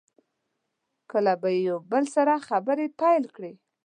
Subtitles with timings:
[1.11, 3.51] کله به یې یو له بل سره خبرې پیل کړې.